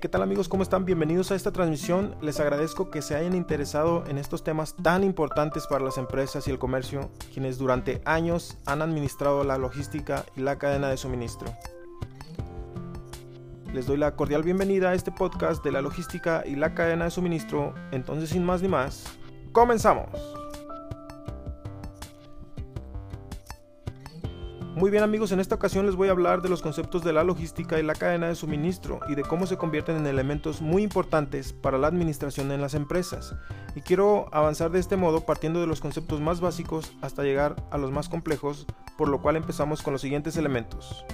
¿qué 0.00 0.08
tal 0.08 0.22
amigos? 0.22 0.48
¿Cómo 0.48 0.62
están? 0.62 0.86
Bienvenidos 0.86 1.30
a 1.32 1.34
esta 1.34 1.52
transmisión. 1.52 2.16
Les 2.22 2.40
agradezco 2.40 2.90
que 2.90 3.02
se 3.02 3.14
hayan 3.14 3.34
interesado 3.34 4.04
en 4.06 4.16
estos 4.16 4.42
temas 4.42 4.74
tan 4.74 5.04
importantes 5.04 5.66
para 5.66 5.84
las 5.84 5.98
empresas 5.98 6.48
y 6.48 6.50
el 6.50 6.58
comercio, 6.58 7.10
quienes 7.32 7.58
durante 7.58 8.00
años 8.06 8.56
han 8.64 8.80
administrado 8.80 9.44
la 9.44 9.58
logística 9.58 10.24
y 10.34 10.40
la 10.40 10.56
cadena 10.56 10.88
de 10.88 10.96
suministro. 10.96 11.52
Les 13.74 13.86
doy 13.86 13.98
la 13.98 14.16
cordial 14.16 14.42
bienvenida 14.42 14.90
a 14.90 14.94
este 14.94 15.12
podcast 15.12 15.62
de 15.62 15.72
la 15.72 15.82
logística 15.82 16.42
y 16.46 16.56
la 16.56 16.74
cadena 16.74 17.04
de 17.04 17.10
suministro. 17.10 17.74
Entonces, 17.90 18.30
sin 18.30 18.44
más 18.44 18.62
ni 18.62 18.68
más, 18.68 19.04
comenzamos. 19.52 20.41
Muy 24.74 24.90
bien 24.90 25.02
amigos, 25.02 25.32
en 25.32 25.40
esta 25.40 25.54
ocasión 25.54 25.84
les 25.84 25.96
voy 25.96 26.08
a 26.08 26.12
hablar 26.12 26.40
de 26.40 26.48
los 26.48 26.62
conceptos 26.62 27.04
de 27.04 27.12
la 27.12 27.24
logística 27.24 27.78
y 27.78 27.82
la 27.82 27.94
cadena 27.94 28.28
de 28.28 28.34
suministro 28.34 29.00
y 29.06 29.14
de 29.14 29.22
cómo 29.22 29.46
se 29.46 29.58
convierten 29.58 29.96
en 29.96 30.06
elementos 30.06 30.62
muy 30.62 30.82
importantes 30.82 31.52
para 31.52 31.76
la 31.76 31.88
administración 31.88 32.50
en 32.50 32.62
las 32.62 32.72
empresas. 32.72 33.34
Y 33.76 33.82
quiero 33.82 34.30
avanzar 34.32 34.70
de 34.70 34.80
este 34.80 34.96
modo 34.96 35.26
partiendo 35.26 35.60
de 35.60 35.66
los 35.66 35.82
conceptos 35.82 36.22
más 36.22 36.40
básicos 36.40 36.94
hasta 37.02 37.22
llegar 37.22 37.54
a 37.70 37.76
los 37.76 37.92
más 37.92 38.08
complejos, 38.08 38.66
por 38.96 39.08
lo 39.08 39.20
cual 39.20 39.36
empezamos 39.36 39.82
con 39.82 39.92
los 39.92 40.00
siguientes 40.00 40.38
elementos. 40.38 41.04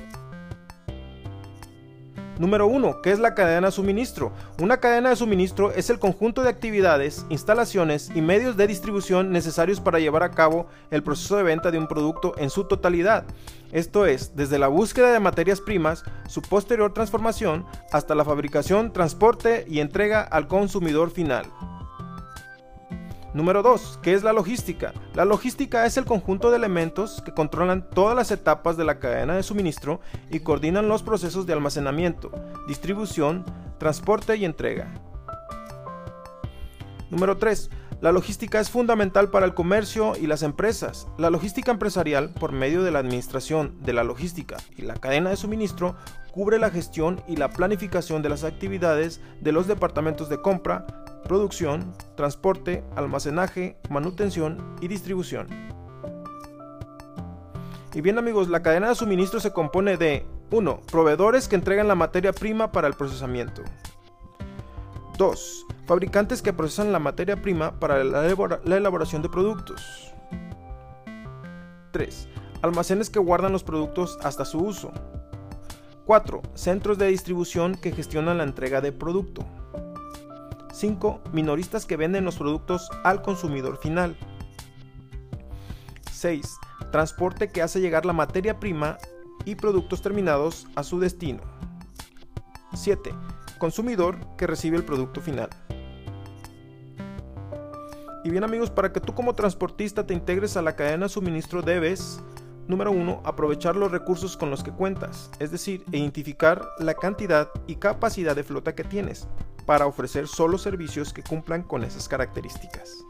Número 2.39 2.69
1. 2.69 3.03
¿Qué 3.03 3.11
es 3.11 3.19
la 3.19 3.35
cadena 3.35 3.67
de 3.67 3.73
suministro? 3.73 4.33
Una 4.61 4.77
cadena 4.77 5.11
de 5.11 5.17
suministro 5.17 5.73
es 5.73 5.91
el 5.91 5.99
conjunto 5.99 6.43
de 6.43 6.49
actividades, 6.49 7.27
instalaciones 7.31 8.13
y 8.15 8.23
medios 8.23 8.57
de 8.57 8.69
distribución 8.69 9.33
necesarios 9.33 9.81
para 9.81 9.99
llevar 9.99 10.23
a 10.23 10.31
cabo 10.31 10.67
el 10.93 11.03
proceso 11.03 11.37
de 11.37 11.43
venta 11.43 11.73
de 11.73 11.79
un 11.79 11.89
producto 11.89 12.35
en 12.39 12.51
su 12.51 12.65
totalidad. 12.65 13.25
Esto 13.73 14.07
es, 14.07 14.37
desde 14.37 14.61
la 14.61 14.69
búsqueda 14.69 15.13
de 15.13 15.19
materias 15.19 15.61
primas, 15.61 16.05
su 16.29 16.41
posterior 16.41 16.95
transformación, 16.95 17.67
hasta 17.91 18.15
la 18.15 18.25
fabricación, 18.25 18.93
transporte 18.93 19.65
y 19.69 19.81
entrega 19.81 20.23
al 20.23 20.47
consumidor 20.47 21.11
final. 21.11 21.47
Número 23.39 23.63
2. 23.63 24.01
¿Qué 24.03 24.15
es 24.15 24.25
la 24.25 24.33
logística? 24.33 24.93
La 25.15 25.25
logística 25.25 25.87
es 25.87 25.97
el 25.97 26.05
conjunto 26.05 26.51
de 26.51 26.57
elementos 26.57 27.23
que 27.25 27.33
controlan 27.33 27.89
todas 27.89 28.17
las 28.17 28.33
etapas 28.33 28.77
de 28.77 28.85
la 28.85 28.99
cadena 28.99 29.37
de 29.37 29.45
suministro 29.45 30.01
y 30.29 30.41
coordinan 30.41 30.89
los 30.89 31.05
procesos 31.05 31.47
de 31.47 31.53
almacenamiento, 31.53 32.33
distribución, 32.67 33.45
transporte 33.79 34.37
y 34.37 34.45
entrega. 34.45 34.93
Número 37.11 37.37
3. 37.37 37.71
La 38.01 38.11
logística 38.11 38.59
es 38.59 38.71
fundamental 38.71 39.31
para 39.31 39.47
el 39.47 39.55
comercio 39.55 40.15
y 40.21 40.27
las 40.27 40.43
empresas. 40.43 41.07
La 41.17 41.31
logística 41.31 41.71
empresarial, 41.71 42.31
por 42.31 42.51
medio 42.51 42.83
de 42.83 42.91
la 42.91 42.99
administración 42.99 43.79
de 43.83 43.93
la 43.93 44.03
logística 44.03 44.57
y 44.77 44.83
la 44.83 44.95
cadena 44.95 45.31
de 45.31 45.37
suministro, 45.37 45.95
cubre 46.33 46.59
la 46.59 46.71
gestión 46.71 47.23
y 47.29 47.37
la 47.37 47.51
planificación 47.51 48.21
de 48.21 48.31
las 48.31 48.43
actividades 48.43 49.21
de 49.41 49.53
los 49.53 49.69
departamentos 49.69 50.29
de 50.29 50.43
compra, 50.43 50.87
producción, 51.25 51.93
transporte, 52.17 52.85
almacenaje, 52.97 53.77
manutención 53.91 54.77
y 54.81 54.89
distribución. 54.89 55.49
Y 57.95 58.01
bien 58.01 58.19
amigos, 58.19 58.49
la 58.49 58.63
cadena 58.63 58.89
de 58.89 58.95
suministro 58.95 59.41
se 59.41 59.53
compone 59.53 59.97
de 59.97 60.27
1. 60.51 60.81
Proveedores 60.91 61.49
que 61.49 61.57
entregan 61.57 61.89
la 61.89 61.95
materia 61.95 62.33
prima 62.33 62.71
para 62.71 62.87
el 62.87 62.95
procesamiento. 62.95 63.63
2. 65.17 65.67
Fabricantes 65.87 66.43
que 66.43 66.53
procesan 66.53 66.93
la 66.93 67.01
materia 67.01 67.43
prima 67.43 67.79
para 67.81 68.05
la, 68.05 68.27
elaboración 68.27 69.21
de 69.23 69.29
productos. 69.29 70.15
3. 71.93 72.29
Almacenes 72.63 73.11
que 73.11 73.19
guardan 73.19 73.53
los 73.53 73.65
productos 73.65 74.19
hasta 74.23 74.45
su 74.45 74.61
uso. 74.61 74.93
4. 76.07 76.43
Centros 76.55 76.99
de 76.99 77.09
distribución 77.09 77.75
que 77.75 77.93
gestionan 77.93 78.39
la 78.39 78.45
entrega 78.45 78.81
de 78.81 78.93
producto. 78.93 79.45
5. 80.79 81.21
Minoristas 81.33 81.87
que 81.87 81.97
venden 81.97 82.25
los 82.25 82.37
productos 82.37 82.89
al 83.03 83.21
consumidor 83.21 83.79
final. 83.79 84.17
6. 86.13 86.57
Transporte 86.93 87.51
que 87.51 87.63
hace 87.63 87.81
llegar 87.81 88.07
la 88.07 88.13
materia 88.13 88.61
prima 88.61 88.97
y 89.45 89.57
productos 89.57 90.03
terminados 90.03 90.69
a 90.77 90.85
su 90.85 91.01
destino. 91.01 91.41
7. 92.75 93.13
Consumidor 93.59 94.19
que 94.37 94.47
recibe 94.47 94.77
el 94.77 94.85
producto 94.85 95.21
final. 95.21 95.51
Y 98.23 98.31
bien 98.31 98.45
amigos, 98.45 98.71
para 98.71 98.93
que 98.93 99.01
tú 99.01 99.15
como 99.15 99.35
transportista 99.35 100.07
te 100.07 100.15
integres 100.15 100.57
a 100.57 100.63
la 100.63 100.77
cadena 100.77 101.07
de 101.07 101.09
suministro 101.09 101.63
debes, 101.63 102.21
número 102.69 102.93
1, 102.93 103.23
aprovechar 103.25 103.75
los 103.75 103.91
recursos 103.91 104.37
con 104.37 104.51
los 104.51 104.63
que 104.63 104.71
cuentas, 104.71 105.31
es 105.41 105.51
decir, 105.51 105.83
identificar 105.91 106.69
la 106.79 106.95
cantidad 106.95 107.49
y 107.67 107.77
capacidad 107.77 108.37
de 108.37 108.45
flota 108.45 108.77
que 108.77 108.85
tienes 108.85 109.27
para 109.69 109.87
ofrecer 109.87 110.29
solo 110.29 110.57
servicios 110.57 111.13
que 111.13 111.23
cumplan 111.23 111.63
con 111.63 111.85
esas 111.85 112.09
características. 112.09 113.05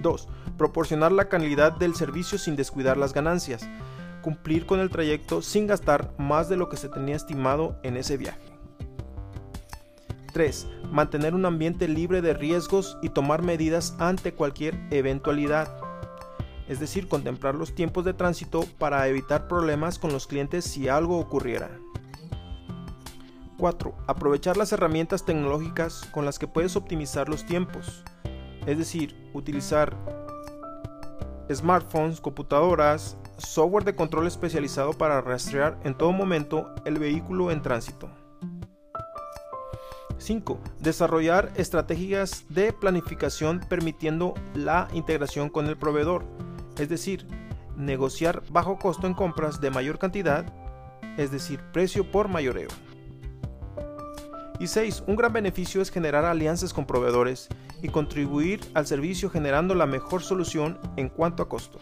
2. 0.00 0.28
Proporcionar 0.58 1.12
la 1.12 1.28
calidad 1.28 1.70
del 1.70 1.94
servicio 1.94 2.36
sin 2.36 2.56
descuidar 2.56 2.96
las 2.96 3.12
ganancias. 3.12 3.62
Cumplir 4.22 4.66
con 4.66 4.80
el 4.80 4.90
trayecto 4.90 5.40
sin 5.40 5.68
gastar 5.68 6.12
más 6.18 6.48
de 6.48 6.56
lo 6.56 6.68
que 6.68 6.76
se 6.76 6.88
tenía 6.88 7.14
estimado 7.14 7.78
en 7.84 7.96
ese 7.96 8.16
viaje. 8.16 8.40
3. 10.32 10.66
Mantener 10.90 11.36
un 11.36 11.46
ambiente 11.46 11.86
libre 11.86 12.20
de 12.20 12.34
riesgos 12.34 12.98
y 13.02 13.10
tomar 13.10 13.42
medidas 13.42 13.94
ante 14.00 14.34
cualquier 14.34 14.74
eventualidad. 14.90 15.76
Es 16.66 16.80
decir, 16.80 17.06
contemplar 17.06 17.54
los 17.54 17.76
tiempos 17.76 18.04
de 18.04 18.14
tránsito 18.14 18.64
para 18.78 19.06
evitar 19.06 19.46
problemas 19.46 20.00
con 20.00 20.12
los 20.12 20.26
clientes 20.26 20.64
si 20.64 20.88
algo 20.88 21.20
ocurriera. 21.20 21.70
4. 23.62 23.94
Aprovechar 24.08 24.56
las 24.56 24.72
herramientas 24.72 25.24
tecnológicas 25.24 26.08
con 26.10 26.24
las 26.24 26.40
que 26.40 26.48
puedes 26.48 26.74
optimizar 26.74 27.28
los 27.28 27.46
tiempos. 27.46 28.02
Es 28.66 28.76
decir, 28.76 29.14
utilizar 29.34 29.96
smartphones, 31.48 32.20
computadoras, 32.20 33.16
software 33.38 33.84
de 33.84 33.94
control 33.94 34.26
especializado 34.26 34.94
para 34.94 35.20
rastrear 35.20 35.78
en 35.84 35.96
todo 35.96 36.10
momento 36.10 36.74
el 36.84 36.98
vehículo 36.98 37.52
en 37.52 37.62
tránsito. 37.62 38.10
5. 40.18 40.58
Desarrollar 40.80 41.52
estrategias 41.54 42.44
de 42.48 42.72
planificación 42.72 43.60
permitiendo 43.60 44.34
la 44.54 44.88
integración 44.92 45.48
con 45.48 45.68
el 45.68 45.78
proveedor, 45.78 46.24
es 46.78 46.88
decir, 46.88 47.28
negociar 47.76 48.42
bajo 48.50 48.80
costo 48.80 49.06
en 49.06 49.14
compras 49.14 49.60
de 49.60 49.70
mayor 49.70 50.00
cantidad, 50.00 50.52
es 51.16 51.30
decir, 51.30 51.60
precio 51.72 52.10
por 52.10 52.26
mayoreo. 52.26 52.70
Y 54.62 54.68
6. 54.68 55.02
Un 55.08 55.16
gran 55.16 55.32
beneficio 55.32 55.82
es 55.82 55.90
generar 55.90 56.24
alianzas 56.24 56.72
con 56.72 56.86
proveedores 56.86 57.48
y 57.82 57.88
contribuir 57.88 58.60
al 58.74 58.86
servicio 58.86 59.28
generando 59.28 59.74
la 59.74 59.86
mejor 59.86 60.22
solución 60.22 60.78
en 60.96 61.08
cuanto 61.08 61.42
a 61.42 61.48
costo. 61.48 61.80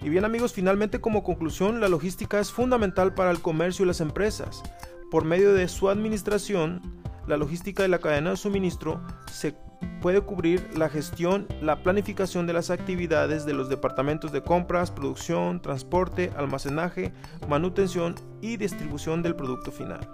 Y 0.00 0.08
bien 0.08 0.24
amigos, 0.24 0.52
finalmente 0.52 1.00
como 1.00 1.24
conclusión, 1.24 1.80
la 1.80 1.88
logística 1.88 2.38
es 2.38 2.52
fundamental 2.52 3.12
para 3.12 3.32
el 3.32 3.40
comercio 3.40 3.84
y 3.84 3.88
las 3.88 4.00
empresas. 4.00 4.62
Por 5.10 5.24
medio 5.24 5.52
de 5.52 5.66
su 5.66 5.88
administración, 5.88 6.80
la 7.26 7.36
logística 7.36 7.82
de 7.82 7.88
la 7.88 7.98
cadena 7.98 8.30
de 8.30 8.36
suministro 8.36 9.04
se 9.28 9.56
puede 10.00 10.20
cubrir 10.20 10.78
la 10.78 10.88
gestión, 10.88 11.48
la 11.60 11.82
planificación 11.82 12.46
de 12.46 12.52
las 12.52 12.70
actividades 12.70 13.46
de 13.46 13.52
los 13.52 13.68
departamentos 13.68 14.30
de 14.30 14.42
compras, 14.42 14.92
producción, 14.92 15.60
transporte, 15.60 16.30
almacenaje, 16.36 17.12
manutención 17.48 18.14
y 18.40 18.58
distribución 18.58 19.24
del 19.24 19.34
producto 19.34 19.72
final. 19.72 20.08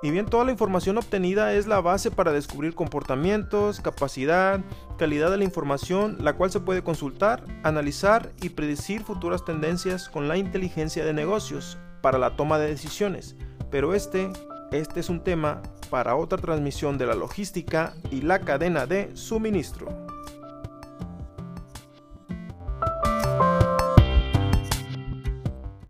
Y 0.00 0.12
bien, 0.12 0.26
toda 0.26 0.44
la 0.44 0.52
información 0.52 0.96
obtenida 0.96 1.52
es 1.54 1.66
la 1.66 1.80
base 1.80 2.12
para 2.12 2.32
descubrir 2.32 2.74
comportamientos, 2.76 3.80
capacidad, 3.80 4.60
calidad 4.96 5.30
de 5.30 5.38
la 5.38 5.44
información, 5.44 6.18
la 6.20 6.34
cual 6.34 6.52
se 6.52 6.60
puede 6.60 6.82
consultar, 6.84 7.42
analizar 7.64 8.30
y 8.40 8.50
predecir 8.50 9.02
futuras 9.02 9.44
tendencias 9.44 10.08
con 10.08 10.28
la 10.28 10.36
inteligencia 10.36 11.04
de 11.04 11.12
negocios 11.12 11.78
para 12.00 12.18
la 12.18 12.36
toma 12.36 12.58
de 12.58 12.68
decisiones. 12.68 13.34
Pero 13.72 13.92
este, 13.92 14.30
este 14.70 15.00
es 15.00 15.08
un 15.08 15.24
tema 15.24 15.62
para 15.90 16.14
otra 16.14 16.38
transmisión 16.38 16.96
de 16.96 17.06
la 17.06 17.14
logística 17.14 17.94
y 18.12 18.20
la 18.20 18.38
cadena 18.38 18.86
de 18.86 19.16
suministro. 19.16 20.07